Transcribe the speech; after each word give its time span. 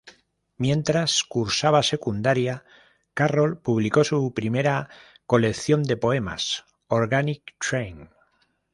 Mientras 0.57 1.23
cursaba 1.23 1.83
secundaria, 1.83 2.65
Carroll 3.13 3.59
publicó 3.59 4.03
su 4.03 4.33
primera 4.33 4.89
colección 5.27 5.83
de 5.83 5.95
poemas: 5.95 6.65
"Organic 6.87 7.53
Trains". 7.59 8.09